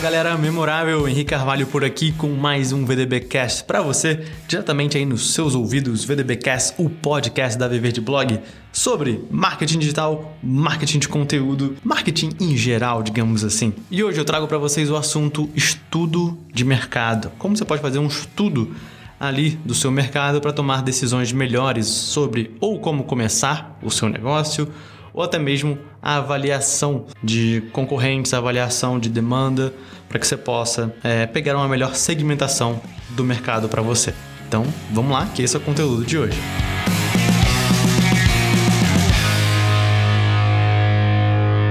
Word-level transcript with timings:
galera 0.00 0.34
memorável, 0.38 1.06
Henrique 1.06 1.28
Carvalho 1.28 1.66
por 1.66 1.84
aqui 1.84 2.10
com 2.10 2.30
mais 2.30 2.72
um 2.72 2.86
VDBcast 2.86 3.64
para 3.64 3.82
você, 3.82 4.24
diretamente 4.48 4.96
aí 4.96 5.04
nos 5.04 5.34
seus 5.34 5.54
ouvidos, 5.54 6.06
VDBcast, 6.06 6.72
o 6.78 6.88
podcast 6.88 7.58
da 7.58 7.68
Viver 7.68 7.92
de 7.92 8.00
Blog 8.00 8.40
sobre 8.72 9.22
marketing 9.30 9.78
digital, 9.78 10.38
marketing 10.42 11.00
de 11.00 11.08
conteúdo, 11.08 11.76
marketing 11.84 12.30
em 12.40 12.56
geral, 12.56 13.02
digamos 13.02 13.44
assim. 13.44 13.74
E 13.90 14.02
hoje 14.02 14.18
eu 14.18 14.24
trago 14.24 14.48
para 14.48 14.56
vocês 14.56 14.90
o 14.90 14.96
assunto 14.96 15.50
estudo 15.54 16.38
de 16.50 16.64
mercado. 16.64 17.30
Como 17.38 17.54
você 17.54 17.66
pode 17.66 17.82
fazer 17.82 17.98
um 17.98 18.06
estudo 18.06 18.74
ali 19.18 19.50
do 19.66 19.74
seu 19.74 19.90
mercado 19.90 20.40
para 20.40 20.50
tomar 20.50 20.80
decisões 20.80 21.30
melhores 21.30 21.86
sobre 21.86 22.56
ou 22.58 22.80
como 22.80 23.04
começar 23.04 23.78
o 23.82 23.90
seu 23.90 24.08
negócio 24.08 24.66
ou 25.12 25.22
até 25.22 25.38
mesmo 25.38 25.78
a 26.02 26.16
avaliação 26.16 27.06
de 27.22 27.62
concorrentes, 27.72 28.32
a 28.34 28.38
avaliação 28.38 28.98
de 28.98 29.08
demanda, 29.08 29.72
para 30.08 30.18
que 30.18 30.26
você 30.26 30.36
possa 30.36 30.92
é, 31.02 31.26
pegar 31.26 31.56
uma 31.56 31.68
melhor 31.68 31.94
segmentação 31.94 32.80
do 33.10 33.24
mercado 33.24 33.68
para 33.68 33.82
você. 33.82 34.14
Então, 34.46 34.64
vamos 34.90 35.12
lá, 35.12 35.26
que 35.26 35.42
esse 35.42 35.54
é 35.54 35.58
o 35.58 35.62
conteúdo 35.62 36.04
de 36.04 36.18
hoje. 36.18 36.38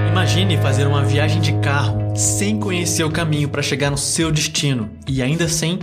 Imagine 0.08 0.56
fazer 0.58 0.86
uma 0.86 1.04
viagem 1.04 1.40
de 1.40 1.52
carro 1.60 2.14
sem 2.16 2.58
conhecer 2.58 3.04
o 3.04 3.10
caminho 3.10 3.48
para 3.48 3.62
chegar 3.62 3.90
no 3.90 3.98
seu 3.98 4.30
destino 4.30 4.90
e 5.06 5.22
ainda 5.22 5.44
assim 5.44 5.78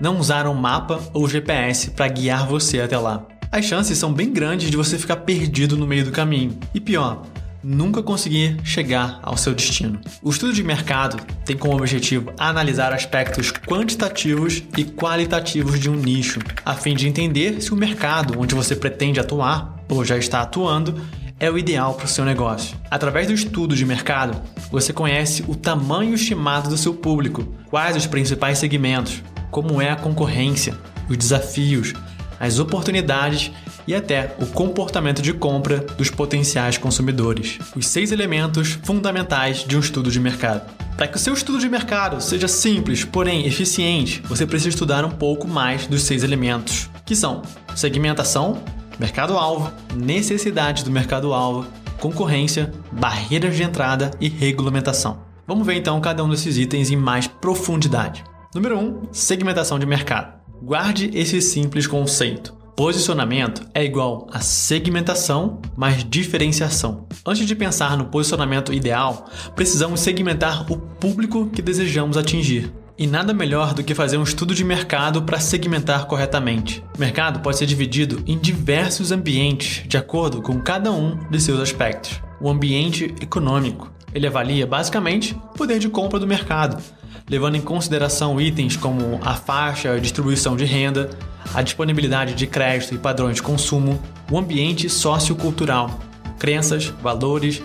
não 0.00 0.18
usar 0.18 0.46
um 0.46 0.54
mapa 0.54 1.00
ou 1.12 1.28
GPS 1.28 1.90
para 1.90 2.06
guiar 2.08 2.46
você 2.46 2.80
até 2.80 2.96
lá 2.96 3.26
as 3.50 3.64
chances 3.64 3.98
são 3.98 4.12
bem 4.12 4.32
grandes 4.32 4.70
de 4.70 4.76
você 4.76 4.98
ficar 4.98 5.16
perdido 5.16 5.76
no 5.76 5.86
meio 5.86 6.04
do 6.04 6.12
caminho. 6.12 6.58
E 6.74 6.80
pior, 6.80 7.26
nunca 7.62 8.02
conseguir 8.02 8.56
chegar 8.62 9.18
ao 9.22 9.36
seu 9.36 9.54
destino. 9.54 10.00
O 10.22 10.30
estudo 10.30 10.52
de 10.52 10.62
mercado 10.62 11.22
tem 11.44 11.56
como 11.56 11.74
objetivo 11.74 12.32
analisar 12.38 12.92
aspectos 12.92 13.50
quantitativos 13.50 14.62
e 14.76 14.84
qualitativos 14.84 15.80
de 15.80 15.90
um 15.90 15.94
nicho, 15.94 16.40
a 16.64 16.74
fim 16.74 16.94
de 16.94 17.08
entender 17.08 17.60
se 17.60 17.72
o 17.72 17.76
mercado 17.76 18.38
onde 18.38 18.54
você 18.54 18.76
pretende 18.76 19.18
atuar 19.18 19.76
ou 19.88 20.04
já 20.04 20.16
está 20.16 20.42
atuando 20.42 21.00
é 21.40 21.50
o 21.50 21.56
ideal 21.56 21.94
para 21.94 22.06
o 22.06 22.08
seu 22.08 22.24
negócio. 22.24 22.76
Através 22.90 23.28
do 23.28 23.32
estudo 23.32 23.76
de 23.76 23.84
mercado, 23.84 24.40
você 24.70 24.92
conhece 24.92 25.44
o 25.46 25.54
tamanho 25.54 26.14
estimado 26.14 26.68
do 26.68 26.76
seu 26.76 26.92
público, 26.94 27.46
quais 27.70 27.96
os 27.96 28.06
principais 28.06 28.58
segmentos, 28.58 29.22
como 29.50 29.80
é 29.80 29.90
a 29.90 29.96
concorrência, 29.96 30.76
os 31.08 31.16
desafios, 31.16 31.94
as 32.38 32.58
oportunidades 32.58 33.50
e 33.86 33.94
até 33.94 34.36
o 34.38 34.46
comportamento 34.46 35.22
de 35.22 35.32
compra 35.32 35.78
dos 35.96 36.10
potenciais 36.10 36.76
consumidores. 36.76 37.58
Os 37.74 37.86
seis 37.86 38.12
elementos 38.12 38.78
fundamentais 38.82 39.64
de 39.64 39.76
um 39.76 39.80
estudo 39.80 40.10
de 40.10 40.20
mercado. 40.20 40.62
Para 40.96 41.06
que 41.06 41.16
o 41.16 41.20
seu 41.20 41.32
estudo 41.32 41.58
de 41.58 41.68
mercado 41.68 42.20
seja 42.20 42.48
simples, 42.48 43.04
porém 43.04 43.46
eficiente, 43.46 44.20
você 44.26 44.44
precisa 44.44 44.70
estudar 44.70 45.04
um 45.04 45.10
pouco 45.10 45.46
mais 45.46 45.86
dos 45.86 46.02
seis 46.02 46.22
elementos, 46.22 46.90
que 47.06 47.14
são 47.14 47.42
segmentação, 47.74 48.62
mercado-alvo, 48.98 49.72
necessidades 49.94 50.82
do 50.82 50.90
mercado-alvo, 50.90 51.66
concorrência, 52.00 52.72
barreiras 52.90 53.56
de 53.56 53.62
entrada 53.62 54.10
e 54.20 54.28
regulamentação. 54.28 55.22
Vamos 55.46 55.66
ver 55.66 55.76
então 55.76 56.00
cada 56.00 56.22
um 56.22 56.28
desses 56.28 56.58
itens 56.58 56.90
em 56.90 56.96
mais 56.96 57.26
profundidade. 57.26 58.24
Número 58.54 58.78
1, 58.78 58.80
um, 58.80 59.02
segmentação 59.12 59.78
de 59.78 59.86
mercado. 59.86 60.37
Guarde 60.60 61.10
esse 61.14 61.40
simples 61.40 61.86
conceito. 61.86 62.52
Posicionamento 62.74 63.62
é 63.72 63.84
igual 63.84 64.28
a 64.32 64.40
segmentação 64.40 65.60
mais 65.76 66.02
diferenciação. 66.02 67.06
Antes 67.24 67.46
de 67.46 67.54
pensar 67.54 67.96
no 67.96 68.06
posicionamento 68.06 68.72
ideal, 68.72 69.28
precisamos 69.54 70.00
segmentar 70.00 70.70
o 70.70 70.76
público 70.76 71.46
que 71.46 71.62
desejamos 71.62 72.16
atingir. 72.16 72.72
E 72.98 73.06
nada 73.06 73.32
melhor 73.32 73.72
do 73.72 73.84
que 73.84 73.94
fazer 73.94 74.16
um 74.16 74.24
estudo 74.24 74.52
de 74.52 74.64
mercado 74.64 75.22
para 75.22 75.38
segmentar 75.38 76.06
corretamente. 76.06 76.84
O 76.96 77.00
mercado 77.00 77.38
pode 77.38 77.56
ser 77.56 77.66
dividido 77.66 78.20
em 78.26 78.36
diversos 78.36 79.12
ambientes, 79.12 79.86
de 79.86 79.96
acordo 79.96 80.42
com 80.42 80.60
cada 80.60 80.90
um 80.90 81.16
de 81.30 81.40
seus 81.40 81.60
aspectos. 81.60 82.20
O 82.40 82.50
ambiente 82.50 83.14
econômico. 83.20 83.92
Ele 84.12 84.26
avalia 84.26 84.66
basicamente 84.66 85.34
o 85.34 85.58
poder 85.58 85.78
de 85.78 85.88
compra 85.88 86.18
do 86.18 86.26
mercado, 86.26 86.82
levando 87.28 87.56
em 87.56 87.60
consideração 87.60 88.40
itens 88.40 88.76
como 88.76 89.20
a 89.22 89.34
faixa, 89.34 89.92
a 89.92 89.98
distribuição 89.98 90.56
de 90.56 90.64
renda, 90.64 91.10
a 91.54 91.62
disponibilidade 91.62 92.34
de 92.34 92.46
crédito 92.46 92.94
e 92.94 92.98
padrões 92.98 93.36
de 93.36 93.42
consumo, 93.42 94.00
o 94.30 94.38
ambiente 94.38 94.88
sociocultural, 94.88 95.98
crenças, 96.38 96.86
valores, 97.02 97.62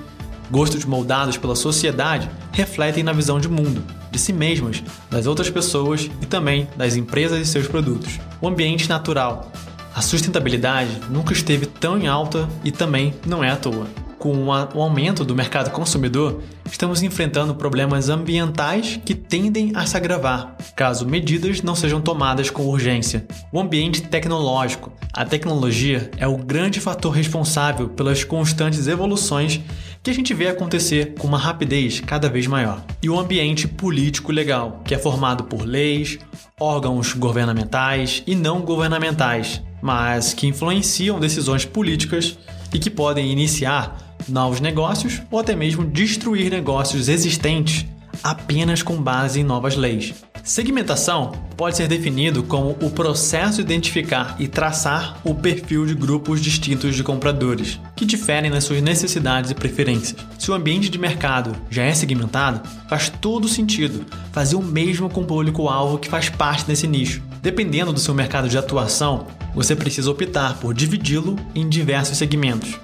gostos 0.51 0.85
moldados 0.85 1.37
pela 1.37 1.55
sociedade 1.55 2.29
refletem 2.51 3.03
na 3.03 3.13
visão 3.13 3.39
de 3.39 3.47
mundo, 3.47 3.83
de 4.11 4.19
si 4.19 4.31
mesmas, 4.31 4.83
das 5.09 5.25
outras 5.25 5.49
pessoas 5.49 6.09
e 6.21 6.25
também 6.25 6.67
das 6.75 6.95
empresas 6.95 7.39
e 7.39 7.45
seus 7.49 7.67
produtos. 7.67 8.19
O 8.41 8.47
ambiente 8.47 8.87
natural. 8.87 9.51
A 9.95 10.01
sustentabilidade 10.01 10.89
nunca 11.09 11.33
esteve 11.33 11.65
tão 11.67 11.99
em 11.99 12.07
alta 12.07 12.49
e 12.63 12.71
também 12.71 13.13
não 13.25 13.43
é 13.43 13.51
à 13.51 13.55
toa 13.55 13.87
com 14.23 14.45
o 14.45 14.81
aumento 14.81 15.25
do 15.25 15.35
mercado 15.35 15.69
consumidor, 15.69 16.41
estamos 16.71 17.03
enfrentando 17.03 17.53
problemas 17.53 18.07
ambientais 18.07 18.97
que 19.03 19.13
tendem 19.13 19.73
a 19.75 19.85
se 19.85 19.97
agravar, 19.97 20.55
caso 20.77 21.05
medidas 21.05 21.61
não 21.61 21.75
sejam 21.75 21.99
tomadas 21.99 22.49
com 22.49 22.65
urgência. 22.65 23.27
O 23.51 23.59
ambiente 23.59 24.01
tecnológico. 24.01 24.93
A 25.11 25.25
tecnologia 25.25 26.09
é 26.15 26.25
o 26.25 26.37
grande 26.37 26.79
fator 26.79 27.11
responsável 27.11 27.89
pelas 27.89 28.23
constantes 28.23 28.87
evoluções 28.87 29.59
que 30.01 30.09
a 30.09 30.13
gente 30.13 30.33
vê 30.33 30.47
acontecer 30.47 31.15
com 31.19 31.27
uma 31.27 31.37
rapidez 31.37 31.99
cada 31.99 32.29
vez 32.29 32.47
maior. 32.47 32.81
E 33.01 33.09
o 33.09 33.19
ambiente 33.19 33.67
político 33.67 34.31
legal, 34.31 34.81
que 34.85 34.95
é 34.95 34.97
formado 34.97 35.43
por 35.43 35.63
leis, 35.65 36.17
órgãos 36.57 37.11
governamentais 37.11 38.23
e 38.25 38.35
não 38.35 38.61
governamentais, 38.61 39.61
mas 39.81 40.33
que 40.33 40.47
influenciam 40.47 41.19
decisões 41.19 41.65
políticas 41.65 42.37
e 42.73 42.79
que 42.79 42.89
podem 42.89 43.29
iniciar 43.29 44.12
novos 44.27 44.59
negócios 44.59 45.21
ou 45.29 45.39
até 45.39 45.55
mesmo 45.55 45.85
destruir 45.85 46.51
negócios 46.51 47.09
existentes 47.09 47.85
apenas 48.23 48.81
com 48.81 49.01
base 49.01 49.39
em 49.39 49.43
novas 49.43 49.75
leis. 49.75 50.13
Segmentação 50.43 51.31
pode 51.55 51.77
ser 51.77 51.87
definido 51.87 52.43
como 52.43 52.71
o 52.81 52.89
processo 52.89 53.57
de 53.57 53.61
identificar 53.61 54.35
e 54.37 54.47
traçar 54.47 55.17
o 55.23 55.33
perfil 55.33 55.85
de 55.85 55.93
grupos 55.93 56.41
distintos 56.41 56.95
de 56.95 57.03
compradores, 57.03 57.79
que 57.95 58.05
diferem 58.05 58.51
nas 58.51 58.65
suas 58.65 58.81
necessidades 58.81 59.51
e 59.51 59.55
preferências. 59.55 60.19
Se 60.37 60.51
o 60.51 60.53
ambiente 60.53 60.89
de 60.89 60.97
mercado 60.97 61.55
já 61.69 61.83
é 61.83 61.93
segmentado, 61.93 62.61
faz 62.89 63.09
todo 63.09 63.47
sentido 63.47 64.05
fazer 64.33 64.57
o 64.57 64.61
mesmo 64.61 65.09
com 65.09 65.21
o 65.21 65.25
público-alvo 65.25 65.97
que 65.97 66.09
faz 66.09 66.27
parte 66.27 66.65
desse 66.65 66.87
nicho. 66.87 67.21
Dependendo 67.41 67.93
do 67.93 67.99
seu 67.99 68.13
mercado 68.13 68.49
de 68.49 68.57
atuação, 68.57 69.27
você 69.55 69.77
precisa 69.77 70.11
optar 70.11 70.57
por 70.59 70.73
dividi-lo 70.73 71.37
em 71.55 71.69
diversos 71.69 72.17
segmentos 72.17 72.77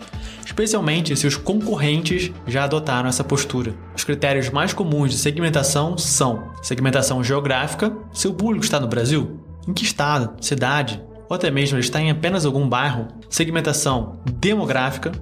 especialmente 0.59 1.15
se 1.15 1.25
os 1.25 1.37
concorrentes 1.37 2.33
já 2.45 2.65
adotaram 2.65 3.07
essa 3.07 3.23
postura. 3.23 3.73
Os 3.95 4.03
critérios 4.03 4.49
mais 4.49 4.73
comuns 4.73 5.11
de 5.11 5.17
segmentação 5.17 5.97
são 5.97 6.51
segmentação 6.61 7.23
geográfica, 7.23 7.95
seu 8.11 8.33
público 8.33 8.65
está 8.65 8.77
no 8.77 8.87
Brasil, 8.87 9.39
em 9.65 9.71
que 9.71 9.85
estado, 9.85 10.43
cidade, 10.43 11.01
ou 11.29 11.35
até 11.35 11.49
mesmo 11.49 11.77
ele 11.77 11.85
está 11.85 12.01
em 12.01 12.11
apenas 12.11 12.45
algum 12.45 12.67
bairro. 12.67 13.07
Segmentação 13.29 14.19
demográfica 14.33 15.13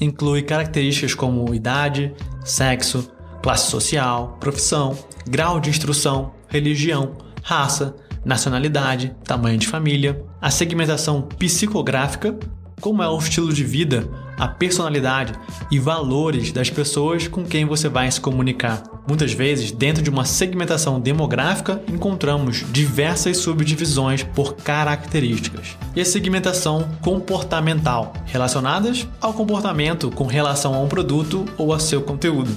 inclui 0.00 0.40
características 0.40 1.14
como 1.14 1.54
idade, 1.54 2.14
sexo, 2.42 3.10
classe 3.42 3.70
social, 3.70 4.38
profissão, 4.40 4.96
grau 5.28 5.60
de 5.60 5.68
instrução, 5.68 6.32
religião, 6.48 7.12
raça, 7.42 7.94
nacionalidade, 8.24 9.14
tamanho 9.24 9.58
de 9.58 9.66
família. 9.66 10.24
A 10.40 10.50
segmentação 10.50 11.20
psicográfica 11.20 12.34
como 12.80 13.02
é 13.02 13.08
o 13.08 13.18
estilo 13.18 13.52
de 13.52 13.64
vida, 13.64 14.08
a 14.38 14.48
personalidade 14.48 15.32
e 15.70 15.78
valores 15.78 16.52
das 16.52 16.70
pessoas 16.70 17.26
com 17.28 17.44
quem 17.44 17.64
você 17.64 17.88
vai 17.88 18.10
se 18.10 18.20
comunicar. 18.20 18.82
Muitas 19.08 19.32
vezes, 19.32 19.70
dentro 19.70 20.02
de 20.02 20.10
uma 20.10 20.24
segmentação 20.24 21.00
demográfica, 21.00 21.82
encontramos 21.88 22.64
diversas 22.70 23.38
subdivisões 23.38 24.22
por 24.22 24.56
características. 24.56 25.76
E 25.94 26.00
a 26.00 26.04
segmentação 26.04 26.88
comportamental, 27.00 28.12
relacionadas 28.26 29.06
ao 29.20 29.32
comportamento 29.32 30.10
com 30.10 30.26
relação 30.26 30.74
a 30.74 30.80
um 30.80 30.88
produto 30.88 31.44
ou 31.56 31.72
a 31.72 31.78
seu 31.78 32.02
conteúdo. 32.02 32.50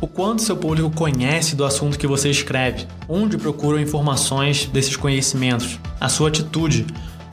O 0.00 0.06
quanto 0.06 0.42
seu 0.42 0.56
público 0.56 0.90
conhece 0.90 1.56
do 1.56 1.64
assunto 1.64 1.98
que 1.98 2.06
você 2.06 2.30
escreve, 2.30 2.86
onde 3.08 3.38
procuram 3.38 3.80
informações 3.80 4.66
desses 4.66 4.94
conhecimentos, 4.94 5.78
a 5.98 6.08
sua 6.08 6.28
atitude, 6.28 6.86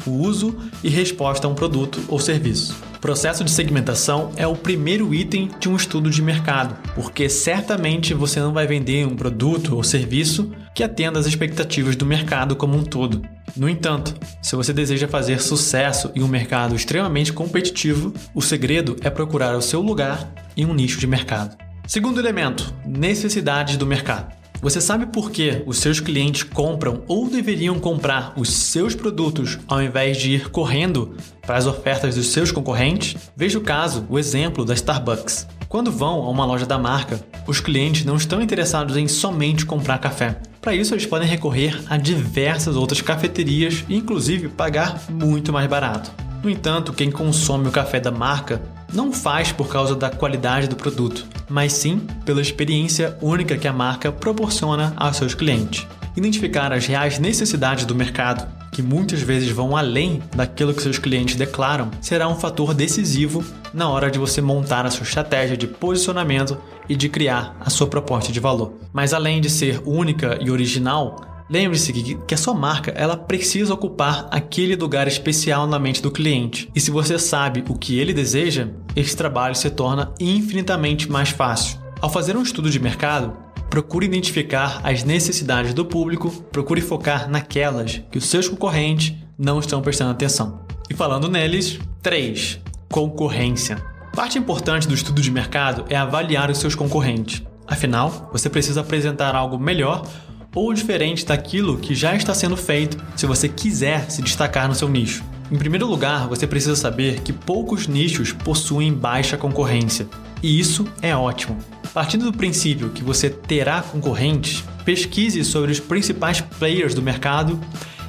o 0.05 0.11
uso 0.11 0.55
e 0.81 0.89
resposta 0.89 1.45
a 1.45 1.49
um 1.49 1.55
produto 1.55 1.99
ou 2.07 2.19
serviço. 2.19 2.92
Processo 3.03 3.43
de 3.43 3.51
segmentação 3.51 4.31
é 4.37 4.47
o 4.47 4.55
primeiro 4.55 5.13
item 5.13 5.51
de 5.59 5.67
um 5.67 5.75
estudo 5.75 6.09
de 6.09 6.21
mercado, 6.21 6.73
porque 6.95 7.27
certamente 7.27 8.13
você 8.13 8.39
não 8.39 8.53
vai 8.53 8.65
vender 8.65 9.05
um 9.05 9.13
produto 9.13 9.75
ou 9.75 9.83
serviço 9.83 10.53
que 10.73 10.85
atenda 10.85 11.19
às 11.19 11.25
expectativas 11.25 11.97
do 11.97 12.05
mercado 12.05 12.55
como 12.55 12.77
um 12.77 12.83
todo. 12.85 13.21
No 13.57 13.67
entanto, 13.67 14.15
se 14.41 14.55
você 14.55 14.71
deseja 14.71 15.05
fazer 15.05 15.41
sucesso 15.41 16.13
em 16.15 16.23
um 16.23 16.29
mercado 16.29 16.77
extremamente 16.77 17.33
competitivo, 17.33 18.13
o 18.33 18.41
segredo 18.41 18.95
é 19.01 19.09
procurar 19.09 19.53
o 19.57 19.61
seu 19.61 19.81
lugar 19.81 20.31
em 20.55 20.65
um 20.65 20.73
nicho 20.73 20.97
de 20.97 21.05
mercado. 21.05 21.57
Segundo 21.85 22.21
elemento, 22.21 22.73
necessidades 22.85 23.75
do 23.75 23.85
mercado. 23.85 24.42
Você 24.63 24.79
sabe 24.79 25.07
por 25.07 25.29
que 25.29 25.61
os 25.65 25.79
seus 25.79 25.99
clientes 25.99 26.41
compram 26.43 27.03
ou 27.05 27.29
deveriam 27.29 27.77
comprar 27.77 28.31
os 28.37 28.49
seus 28.49 28.95
produtos 28.95 29.59
ao 29.67 29.83
invés 29.83 30.15
de 30.15 30.35
ir 30.35 30.49
correndo 30.51 31.17
para 31.41 31.57
as 31.57 31.67
ofertas 31.67 32.15
dos 32.15 32.27
seus 32.27 32.49
concorrentes? 32.49 33.17
Veja 33.35 33.59
o 33.59 33.61
caso, 33.61 34.07
o 34.09 34.17
exemplo 34.17 34.63
da 34.63 34.73
Starbucks. 34.73 35.45
Quando 35.67 35.91
vão 35.91 36.21
a 36.21 36.29
uma 36.29 36.45
loja 36.45 36.65
da 36.65 36.77
marca, 36.77 37.19
os 37.45 37.59
clientes 37.59 38.05
não 38.05 38.15
estão 38.15 38.41
interessados 38.41 38.95
em 38.95 39.05
somente 39.05 39.65
comprar 39.65 39.97
café. 39.97 40.39
Para 40.61 40.73
isso, 40.73 40.93
eles 40.93 41.05
podem 41.05 41.27
recorrer 41.27 41.77
a 41.89 41.97
diversas 41.97 42.77
outras 42.77 43.01
cafeterias 43.01 43.83
e, 43.89 43.97
inclusive, 43.97 44.47
pagar 44.47 44.97
muito 45.09 45.51
mais 45.51 45.67
barato. 45.67 46.09
No 46.41 46.49
entanto, 46.49 46.93
quem 46.93 47.11
consome 47.11 47.67
o 47.67 47.71
café 47.71 47.99
da 47.99 48.11
marca 48.11 48.61
não 48.93 49.11
faz 49.11 49.51
por 49.51 49.67
causa 49.67 49.95
da 49.95 50.09
qualidade 50.09 50.67
do 50.67 50.75
produto, 50.75 51.25
mas 51.49 51.73
sim 51.73 52.01
pela 52.25 52.41
experiência 52.41 53.17
única 53.21 53.57
que 53.57 53.67
a 53.67 53.73
marca 53.73 54.11
proporciona 54.11 54.93
aos 54.95 55.17
seus 55.17 55.33
clientes. 55.33 55.87
Identificar 56.15 56.71
as 56.71 56.85
reais 56.85 57.17
necessidades 57.17 57.85
do 57.85 57.95
mercado, 57.95 58.47
que 58.71 58.81
muitas 58.81 59.21
vezes 59.21 59.49
vão 59.49 59.75
além 59.75 60.21
daquilo 60.35 60.73
que 60.73 60.81
seus 60.81 60.99
clientes 60.99 61.35
declaram, 61.35 61.89
será 62.01 62.27
um 62.27 62.35
fator 62.35 62.73
decisivo 62.73 63.43
na 63.73 63.89
hora 63.89 64.11
de 64.11 64.19
você 64.19 64.41
montar 64.41 64.85
a 64.85 64.91
sua 64.91 65.03
estratégia 65.03 65.57
de 65.57 65.67
posicionamento 65.67 66.57
e 66.87 66.95
de 66.95 67.09
criar 67.09 67.55
a 67.59 67.69
sua 67.69 67.87
proposta 67.87 68.31
de 68.31 68.39
valor. 68.39 68.73
Mas 68.91 69.13
além 69.13 69.41
de 69.41 69.49
ser 69.49 69.81
única 69.85 70.37
e 70.41 70.51
original, 70.51 71.32
Lembre-se 71.49 71.91
que 72.25 72.33
a 72.33 72.37
sua 72.37 72.53
marca 72.53 72.91
ela 72.91 73.17
precisa 73.17 73.73
ocupar 73.73 74.27
aquele 74.31 74.75
lugar 74.75 75.07
especial 75.07 75.67
na 75.67 75.77
mente 75.77 76.01
do 76.01 76.11
cliente. 76.11 76.69
E 76.73 76.79
se 76.79 76.89
você 76.89 77.19
sabe 77.19 77.63
o 77.67 77.77
que 77.77 77.99
ele 77.99 78.13
deseja, 78.13 78.69
esse 78.95 79.15
trabalho 79.15 79.55
se 79.55 79.69
torna 79.69 80.13
infinitamente 80.19 81.11
mais 81.11 81.29
fácil. 81.29 81.79
Ao 82.01 82.09
fazer 82.09 82.35
um 82.35 82.43
estudo 82.43 82.69
de 82.69 82.79
mercado, 82.79 83.35
procure 83.69 84.05
identificar 84.05 84.81
as 84.83 85.03
necessidades 85.03 85.73
do 85.73 85.85
público, 85.85 86.29
procure 86.51 86.81
focar 86.81 87.29
naquelas 87.29 88.01
que 88.11 88.17
os 88.17 88.25
seus 88.25 88.47
concorrentes 88.47 89.15
não 89.37 89.59
estão 89.59 89.81
prestando 89.81 90.11
atenção. 90.11 90.61
E 90.89 90.93
falando 90.93 91.29
neles, 91.29 91.79
3. 92.01 92.59
Concorrência. 92.89 93.77
Parte 94.15 94.37
importante 94.37 94.87
do 94.87 94.93
estudo 94.93 95.21
de 95.21 95.31
mercado 95.31 95.85
é 95.89 95.95
avaliar 95.95 96.51
os 96.51 96.59
seus 96.59 96.75
concorrentes. 96.75 97.41
Afinal, 97.65 98.29
você 98.31 98.49
precisa 98.49 98.81
apresentar 98.81 99.35
algo 99.35 99.57
melhor 99.57 100.05
ou 100.53 100.73
diferente 100.73 101.25
daquilo 101.25 101.77
que 101.77 101.95
já 101.95 102.15
está 102.15 102.33
sendo 102.33 102.55
feito 102.55 102.97
se 103.15 103.25
você 103.25 103.49
quiser 103.49 104.09
se 104.09 104.21
destacar 104.21 104.67
no 104.67 104.75
seu 104.75 104.87
nicho. 104.87 105.23
Em 105.51 105.57
primeiro 105.57 105.87
lugar, 105.87 106.27
você 106.27 106.47
precisa 106.47 106.75
saber 106.75 107.21
que 107.21 107.33
poucos 107.33 107.87
nichos 107.87 108.31
possuem 108.31 108.93
baixa 108.93 109.37
concorrência, 109.37 110.07
e 110.41 110.59
isso 110.59 110.87
é 111.01 111.15
ótimo. 111.15 111.57
Partindo 111.93 112.25
do 112.25 112.37
princípio 112.37 112.89
que 112.89 113.03
você 113.03 113.29
terá 113.29 113.81
concorrentes, 113.81 114.63
pesquise 114.83 115.43
sobre 115.43 115.71
os 115.71 115.79
principais 115.79 116.41
players 116.41 116.93
do 116.93 117.01
mercado 117.01 117.59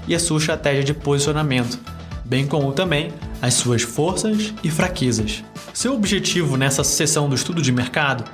e 0.09 0.15
a 0.15 0.19
sua 0.19 0.39
estratégia 0.39 0.85
de 0.85 0.95
posicionamento, 0.95 1.79
bem 2.25 2.47
como 2.47 2.73
também 2.73 3.13
as 3.43 3.55
suas 3.55 3.83
forças 3.83 4.55
e 4.63 4.71
fraquezas. 4.71 5.45
Seu 5.73 5.95
objetivo 5.95 6.57
nessa 6.57 6.83
sessão 6.83 7.29
do 7.29 7.35
estudo 7.35 7.61
de 7.61 7.73
mercado 7.73 8.25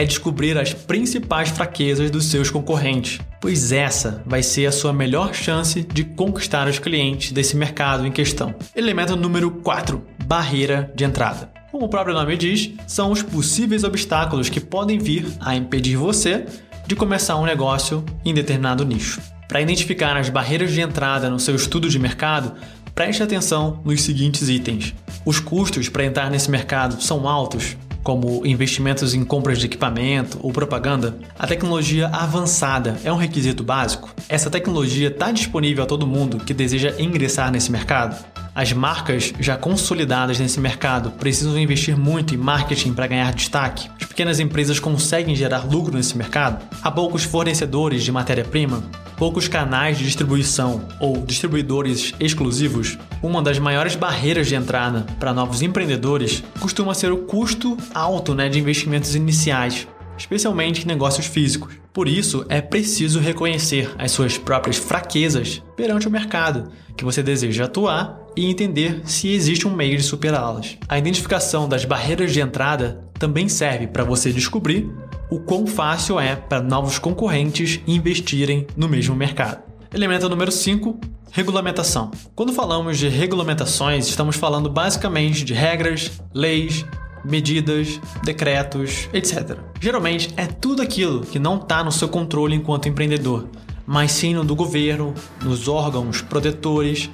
é 0.00 0.04
descobrir 0.06 0.56
as 0.56 0.72
principais 0.72 1.50
fraquezas 1.50 2.10
dos 2.10 2.24
seus 2.24 2.50
concorrentes, 2.50 3.20
pois 3.38 3.70
essa 3.70 4.22
vai 4.24 4.42
ser 4.42 4.64
a 4.64 4.72
sua 4.72 4.94
melhor 4.94 5.34
chance 5.34 5.82
de 5.82 6.04
conquistar 6.04 6.66
os 6.66 6.78
clientes 6.78 7.32
desse 7.32 7.54
mercado 7.54 8.06
em 8.06 8.10
questão. 8.10 8.54
Elemento 8.74 9.14
número 9.14 9.50
4: 9.50 10.02
barreira 10.24 10.90
de 10.94 11.04
entrada. 11.04 11.52
Como 11.70 11.84
o 11.84 11.88
próprio 11.88 12.14
nome 12.14 12.34
diz, 12.38 12.70
são 12.86 13.12
os 13.12 13.22
possíveis 13.22 13.84
obstáculos 13.84 14.48
que 14.48 14.58
podem 14.58 14.98
vir 14.98 15.26
a 15.38 15.54
impedir 15.54 15.96
você 15.96 16.46
de 16.86 16.96
começar 16.96 17.36
um 17.36 17.44
negócio 17.44 18.02
em 18.24 18.32
determinado 18.32 18.86
nicho. 18.86 19.20
Para 19.46 19.60
identificar 19.60 20.16
as 20.16 20.30
barreiras 20.30 20.72
de 20.72 20.80
entrada 20.80 21.28
no 21.28 21.38
seu 21.38 21.54
estudo 21.54 21.90
de 21.90 21.98
mercado, 21.98 22.54
preste 22.94 23.22
atenção 23.22 23.82
nos 23.84 24.00
seguintes 24.00 24.48
itens. 24.48 24.94
Os 25.26 25.38
custos 25.40 25.90
para 25.90 26.06
entrar 26.06 26.30
nesse 26.30 26.50
mercado 26.50 27.02
são 27.02 27.28
altos? 27.28 27.76
Como 28.02 28.44
investimentos 28.46 29.14
em 29.14 29.24
compras 29.24 29.58
de 29.58 29.66
equipamento 29.66 30.38
ou 30.42 30.52
propaganda, 30.52 31.16
a 31.38 31.46
tecnologia 31.46 32.08
avançada 32.08 32.98
é 33.04 33.12
um 33.12 33.16
requisito 33.16 33.62
básico? 33.62 34.10
Essa 34.28 34.50
tecnologia 34.50 35.08
está 35.08 35.30
disponível 35.30 35.84
a 35.84 35.86
todo 35.86 36.06
mundo 36.06 36.38
que 36.38 36.54
deseja 36.54 36.94
ingressar 36.98 37.50
nesse 37.50 37.70
mercado? 37.70 38.24
As 38.54 38.72
marcas 38.72 39.32
já 39.38 39.56
consolidadas 39.56 40.38
nesse 40.38 40.60
mercado 40.60 41.12
precisam 41.12 41.58
investir 41.58 41.96
muito 41.96 42.34
em 42.34 42.38
marketing 42.38 42.92
para 42.92 43.06
ganhar 43.06 43.32
destaque? 43.32 43.88
As 44.20 44.22
pequenas 44.22 44.38
empresas 44.38 44.78
conseguem 44.78 45.34
gerar 45.34 45.64
lucro 45.64 45.96
nesse 45.96 46.14
mercado? 46.14 46.62
Há 46.82 46.90
poucos 46.90 47.24
fornecedores 47.24 48.04
de 48.04 48.12
matéria-prima? 48.12 48.82
poucos 49.16 49.48
canais 49.48 49.96
de 49.96 50.04
distribuição 50.04 50.86
ou 51.00 51.24
distribuidores 51.24 52.12
exclusivos, 52.20 52.98
uma 53.22 53.40
das 53.40 53.58
maiores 53.58 53.96
barreiras 53.96 54.46
de 54.46 54.54
entrada 54.54 55.06
para 55.18 55.32
novos 55.32 55.62
empreendedores 55.62 56.44
costuma 56.58 56.92
ser 56.92 57.12
o 57.12 57.18
custo 57.24 57.78
alto 57.94 58.34
né, 58.34 58.50
de 58.50 58.58
investimentos 58.58 59.14
iniciais, 59.14 59.88
especialmente 60.18 60.84
em 60.84 60.86
negócios 60.86 61.24
físicos. 61.24 61.72
Por 61.90 62.06
isso, 62.06 62.44
é 62.50 62.60
preciso 62.60 63.20
reconhecer 63.20 63.90
as 63.98 64.12
suas 64.12 64.36
próprias 64.36 64.76
fraquezas 64.76 65.62
perante 65.74 66.06
o 66.06 66.10
mercado 66.10 66.70
que 66.94 67.04
você 67.06 67.22
deseja 67.22 67.64
atuar 67.64 68.20
e 68.36 68.50
entender 68.50 69.00
se 69.04 69.28
existe 69.28 69.66
um 69.66 69.74
meio 69.74 69.96
de 69.96 70.02
superá-las. 70.02 70.76
A 70.86 70.98
identificação 70.98 71.66
das 71.66 71.86
barreiras 71.86 72.34
de 72.34 72.40
entrada 72.40 73.09
também 73.20 73.50
serve 73.50 73.86
para 73.86 74.02
você 74.02 74.32
descobrir 74.32 74.90
o 75.30 75.38
quão 75.38 75.66
fácil 75.66 76.18
é 76.18 76.34
para 76.34 76.62
novos 76.62 76.98
concorrentes 76.98 77.78
investirem 77.86 78.66
no 78.74 78.88
mesmo 78.88 79.14
mercado. 79.14 79.62
Elemento 79.94 80.28
número 80.28 80.50
5, 80.50 80.98
regulamentação. 81.30 82.10
Quando 82.34 82.52
falamos 82.52 82.98
de 82.98 83.08
regulamentações, 83.08 84.08
estamos 84.08 84.36
falando 84.36 84.70
basicamente 84.70 85.44
de 85.44 85.52
regras, 85.52 86.10
leis, 86.32 86.86
medidas, 87.22 88.00
decretos, 88.24 89.08
etc. 89.12 89.58
Geralmente 89.78 90.32
é 90.36 90.46
tudo 90.46 90.80
aquilo 90.80 91.20
que 91.20 91.38
não 91.38 91.56
está 91.56 91.84
no 91.84 91.92
seu 91.92 92.08
controle 92.08 92.56
enquanto 92.56 92.88
empreendedor, 92.88 93.48
mas 93.86 94.12
sim 94.12 94.32
no 94.32 94.44
do 94.44 94.56
governo, 94.56 95.12
nos 95.42 95.68
órgãos 95.68 96.22
protetores 96.22 97.10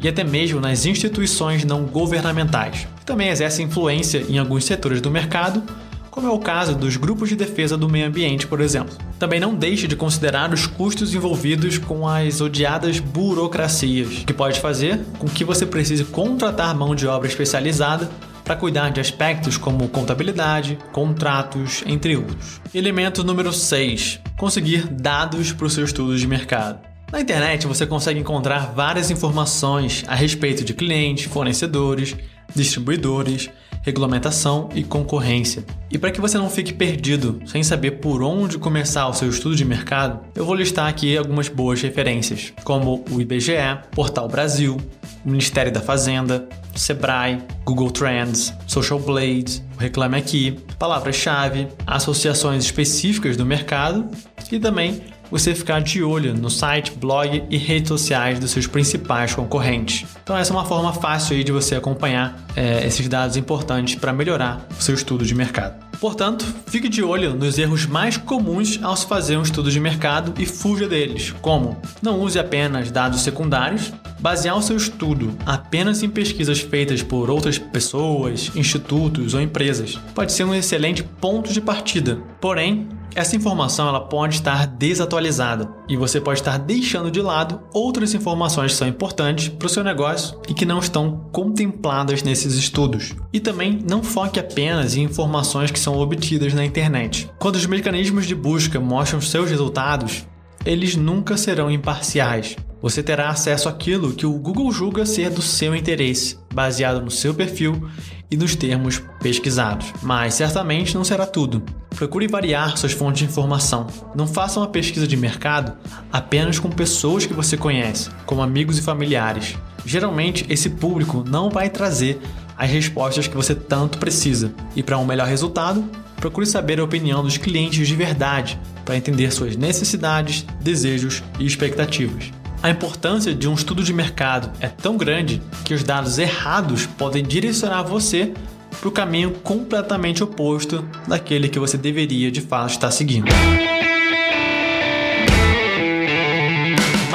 e 0.00 0.08
até 0.08 0.24
mesmo 0.24 0.58
nas 0.58 0.86
instituições 0.86 1.64
não 1.64 1.84
governamentais, 1.84 2.88
também 3.10 3.28
exercem 3.28 3.66
influência 3.66 4.24
em 4.28 4.38
alguns 4.38 4.64
setores 4.64 5.00
do 5.00 5.10
mercado 5.10 5.64
como 6.12 6.28
é 6.28 6.30
o 6.30 6.38
caso 6.38 6.76
dos 6.76 6.96
grupos 6.96 7.28
de 7.28 7.34
defesa 7.34 7.76
do 7.76 7.88
meio 7.88 8.06
ambiente, 8.06 8.46
por 8.46 8.60
exemplo. 8.60 8.96
Também 9.18 9.40
não 9.40 9.54
deixe 9.54 9.88
de 9.88 9.96
considerar 9.96 10.52
os 10.52 10.66
custos 10.66 11.12
envolvidos 11.12 11.76
com 11.76 12.06
as 12.06 12.40
odiadas 12.40 13.00
burocracias, 13.00 14.24
que 14.24 14.32
pode 14.32 14.60
fazer 14.60 15.00
com 15.18 15.26
que 15.26 15.44
você 15.44 15.66
precise 15.66 16.04
contratar 16.04 16.74
mão 16.74 16.94
de 16.94 17.06
obra 17.06 17.28
especializada 17.28 18.08
para 18.44 18.56
cuidar 18.56 18.90
de 18.90 19.00
aspectos 19.00 19.56
como 19.56 19.88
contabilidade, 19.88 20.78
contratos, 20.92 21.82
entre 21.86 22.16
outros. 22.16 22.60
Elemento 22.72 23.24
número 23.24 23.52
6: 23.52 24.20
conseguir 24.36 24.86
dados 24.86 25.52
para 25.52 25.66
o 25.66 25.70
seu 25.70 25.84
estudo 25.84 26.16
de 26.16 26.26
mercado. 26.26 26.90
Na 27.12 27.20
internet 27.20 27.66
você 27.66 27.84
consegue 27.86 28.20
encontrar 28.20 28.72
várias 28.72 29.10
informações 29.10 30.04
a 30.06 30.14
respeito 30.14 30.64
de 30.64 30.72
clientes, 30.72 31.24
fornecedores, 31.24 32.16
distribuidores 32.54 33.50
regulamentação 33.82 34.68
e 34.74 34.82
concorrência. 34.82 35.64
E 35.90 35.98
para 35.98 36.10
que 36.10 36.20
você 36.20 36.36
não 36.36 36.50
fique 36.50 36.72
perdido 36.72 37.40
sem 37.46 37.62
saber 37.62 37.92
por 37.92 38.22
onde 38.22 38.58
começar 38.58 39.08
o 39.08 39.14
seu 39.14 39.28
estudo 39.28 39.56
de 39.56 39.64
mercado, 39.64 40.20
eu 40.34 40.44
vou 40.44 40.54
listar 40.54 40.88
aqui 40.88 41.16
algumas 41.16 41.48
boas 41.48 41.80
referências, 41.80 42.52
como 42.64 43.04
o 43.10 43.20
IBGE, 43.20 43.78
Portal 43.92 44.28
Brasil, 44.28 44.76
Ministério 45.24 45.72
da 45.72 45.80
Fazenda, 45.80 46.48
Sebrae, 46.74 47.42
Google 47.64 47.90
Trends, 47.90 48.54
Social 48.66 48.98
Blade, 48.98 49.62
Reclame 49.78 50.16
Aqui, 50.16 50.58
palavras-chave, 50.78 51.68
associações 51.86 52.64
específicas 52.64 53.36
do 53.36 53.44
mercado 53.44 54.08
e 54.50 54.58
também 54.58 55.02
você 55.30 55.54
ficar 55.54 55.80
de 55.80 56.02
olho 56.02 56.34
no 56.34 56.50
site, 56.50 56.92
blog 56.92 57.44
e 57.48 57.56
redes 57.56 57.88
sociais 57.88 58.38
dos 58.38 58.50
seus 58.50 58.66
principais 58.66 59.34
concorrentes. 59.34 60.06
Então 60.22 60.36
essa 60.36 60.52
é 60.52 60.56
uma 60.56 60.64
forma 60.64 60.92
fácil 60.92 61.36
aí 61.36 61.44
de 61.44 61.52
você 61.52 61.74
acompanhar 61.74 62.38
é, 62.56 62.86
esses 62.86 63.08
dados 63.08 63.36
importantes 63.36 63.94
para 63.94 64.12
melhorar 64.12 64.66
o 64.78 64.82
seu 64.82 64.94
estudo 64.94 65.24
de 65.24 65.34
mercado. 65.34 65.90
Portanto, 66.00 66.46
fique 66.66 66.88
de 66.88 67.02
olho 67.02 67.34
nos 67.34 67.58
erros 67.58 67.84
mais 67.84 68.16
comuns 68.16 68.80
ao 68.82 68.96
se 68.96 69.06
fazer 69.06 69.36
um 69.36 69.42
estudo 69.42 69.70
de 69.70 69.78
mercado 69.78 70.32
e 70.40 70.46
fuja 70.46 70.88
deles, 70.88 71.34
como 71.42 71.76
não 72.00 72.18
use 72.20 72.38
apenas 72.38 72.90
dados 72.90 73.20
secundários, 73.20 73.92
basear 74.18 74.56
o 74.56 74.62
seu 74.62 74.78
estudo 74.78 75.36
apenas 75.44 76.02
em 76.02 76.08
pesquisas 76.08 76.58
feitas 76.58 77.02
por 77.02 77.28
outras 77.28 77.58
pessoas, 77.58 78.50
institutos 78.54 79.34
ou 79.34 79.42
empresas. 79.42 80.00
Pode 80.14 80.32
ser 80.32 80.44
um 80.44 80.54
excelente 80.54 81.02
ponto 81.02 81.52
de 81.52 81.60
partida, 81.60 82.18
porém, 82.40 82.88
essa 83.14 83.36
informação 83.36 83.88
ela 83.88 84.00
pode 84.00 84.36
estar 84.36 84.66
desatualizada 84.66 85.68
e 85.88 85.96
você 85.96 86.20
pode 86.20 86.40
estar 86.40 86.58
deixando 86.58 87.10
de 87.10 87.20
lado 87.20 87.60
outras 87.72 88.14
informações 88.14 88.72
que 88.72 88.78
são 88.78 88.88
importantes 88.88 89.48
para 89.48 89.66
o 89.66 89.68
seu 89.68 89.82
negócio 89.82 90.40
e 90.48 90.54
que 90.54 90.64
não 90.64 90.78
estão 90.78 91.28
contempladas 91.32 92.22
nesses 92.22 92.54
estudos. 92.54 93.14
E 93.32 93.40
também 93.40 93.78
não 93.88 94.02
foque 94.02 94.38
apenas 94.38 94.96
em 94.96 95.02
informações 95.02 95.70
que 95.70 95.78
são 95.78 95.98
obtidas 95.98 96.54
na 96.54 96.64
internet. 96.64 97.30
Quando 97.38 97.56
os 97.56 97.66
mecanismos 97.66 98.26
de 98.26 98.34
busca 98.34 98.78
mostram 98.78 99.20
seus 99.20 99.50
resultados, 99.50 100.26
eles 100.64 100.96
nunca 100.96 101.36
serão 101.36 101.70
imparciais. 101.70 102.56
Você 102.82 103.02
terá 103.02 103.28
acesso 103.28 103.68
àquilo 103.68 104.12
que 104.12 104.24
o 104.24 104.38
Google 104.38 104.72
julga 104.72 105.04
ser 105.04 105.30
do 105.30 105.42
seu 105.42 105.74
interesse, 105.74 106.38
baseado 106.52 107.00
no 107.02 107.10
seu 107.10 107.34
perfil 107.34 107.88
e 108.30 108.36
nos 108.36 108.54
termos 108.54 109.02
pesquisados. 109.20 109.92
Mas 110.02 110.34
certamente 110.34 110.94
não 110.94 111.04
será 111.04 111.26
tudo. 111.26 111.62
Procure 112.00 112.26
variar 112.26 112.78
suas 112.78 112.92
fontes 112.92 113.18
de 113.18 113.26
informação. 113.26 113.86
Não 114.14 114.26
faça 114.26 114.58
uma 114.58 114.66
pesquisa 114.66 115.06
de 115.06 115.18
mercado 115.18 115.74
apenas 116.10 116.58
com 116.58 116.70
pessoas 116.70 117.26
que 117.26 117.34
você 117.34 117.58
conhece, 117.58 118.08
como 118.24 118.40
amigos 118.40 118.78
e 118.78 118.82
familiares. 118.82 119.58
Geralmente, 119.84 120.46
esse 120.48 120.70
público 120.70 121.22
não 121.28 121.50
vai 121.50 121.68
trazer 121.68 122.18
as 122.56 122.70
respostas 122.70 123.28
que 123.28 123.36
você 123.36 123.54
tanto 123.54 123.98
precisa. 123.98 124.50
E 124.74 124.82
para 124.82 124.96
um 124.96 125.04
melhor 125.04 125.26
resultado, 125.26 125.84
procure 126.16 126.46
saber 126.46 126.80
a 126.80 126.84
opinião 126.84 127.22
dos 127.22 127.36
clientes 127.36 127.86
de 127.86 127.94
verdade 127.94 128.58
para 128.82 128.96
entender 128.96 129.30
suas 129.30 129.54
necessidades, 129.54 130.46
desejos 130.58 131.22
e 131.38 131.44
expectativas. 131.44 132.32
A 132.62 132.70
importância 132.70 133.34
de 133.34 133.46
um 133.46 133.52
estudo 133.52 133.84
de 133.84 133.92
mercado 133.92 134.50
é 134.58 134.68
tão 134.68 134.96
grande 134.96 135.42
que 135.66 135.74
os 135.74 135.82
dados 135.82 136.16
errados 136.16 136.86
podem 136.86 137.22
direcionar 137.22 137.82
você 137.82 138.32
para 138.80 138.88
o 138.88 138.92
caminho 138.92 139.32
completamente 139.44 140.24
oposto 140.24 140.84
daquele 141.06 141.48
que 141.48 141.58
você 141.58 141.76
deveria 141.76 142.30
de 142.30 142.40
fato 142.40 142.70
estar 142.70 142.90
seguindo. 142.90 143.30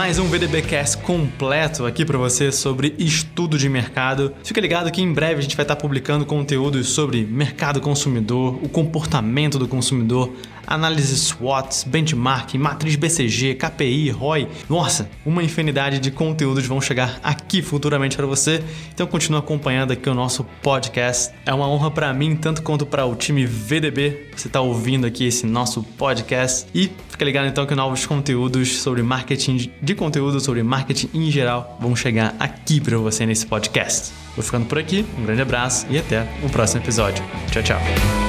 Mais 0.05 0.19
um 0.19 0.27
VDBcast 0.27 0.99
completo 0.99 1.83
aqui 1.83 2.05
para 2.05 2.15
você 2.15 2.51
sobre 2.51 2.93
estudo 2.99 3.57
de 3.57 3.67
mercado. 3.67 4.35
Fica 4.43 4.61
ligado 4.61 4.91
que 4.91 5.01
em 5.01 5.11
breve 5.11 5.39
a 5.39 5.41
gente 5.41 5.55
vai 5.55 5.63
estar 5.63 5.75
publicando 5.75 6.27
conteúdos 6.27 6.89
sobre 6.89 7.25
mercado 7.25 7.81
consumidor, 7.81 8.63
o 8.63 8.69
comportamento 8.69 9.57
do 9.57 9.67
consumidor, 9.67 10.31
análise 10.67 11.17
SWOT, 11.17 11.89
benchmark, 11.89 12.53
matriz 12.53 12.95
BCG, 12.95 13.55
KPI, 13.55 14.11
ROI. 14.11 14.47
Nossa, 14.69 15.09
uma 15.25 15.43
infinidade 15.43 15.97
de 15.97 16.11
conteúdos 16.11 16.67
vão 16.67 16.79
chegar 16.79 17.19
aqui 17.23 17.63
futuramente 17.63 18.15
para 18.15 18.27
você. 18.27 18.63
Então 18.93 19.07
continue 19.07 19.39
acompanhando 19.39 19.91
aqui 19.91 20.07
o 20.07 20.13
nosso 20.13 20.43
podcast. 20.61 21.33
É 21.47 21.53
uma 21.53 21.67
honra 21.67 21.89
para 21.89 22.13
mim, 22.13 22.35
tanto 22.35 22.61
quanto 22.61 22.85
para 22.85 23.05
o 23.05 23.15
time 23.15 23.43
VDB, 23.43 24.27
você 24.35 24.45
está 24.45 24.61
ouvindo 24.61 25.07
aqui 25.07 25.25
esse 25.25 25.47
nosso 25.47 25.81
podcast. 25.81 26.67
E 26.75 26.91
fica 27.15 27.25
ligado 27.25 27.47
então 27.47 27.65
que 27.65 27.73
novos 27.73 28.05
conteúdos 28.05 28.77
sobre 28.79 29.01
marketing 29.01 29.71
de 29.81 29.95
conteúdo, 29.95 30.39
sobre 30.41 30.61
marketing 30.61 31.09
em 31.13 31.31
geral, 31.31 31.77
vão 31.79 31.95
chegar 31.95 32.35
aqui 32.37 32.81
para 32.81 32.97
você 32.97 33.25
nesse 33.25 33.45
podcast. 33.45 34.11
Vou 34.35 34.43
ficando 34.43 34.65
por 34.65 34.77
aqui, 34.77 35.05
um 35.17 35.25
grande 35.25 35.41
abraço 35.41 35.87
e 35.89 35.97
até 35.97 36.27
o 36.43 36.49
próximo 36.49 36.81
episódio. 36.81 37.23
Tchau, 37.51 37.63
tchau. 37.63 38.24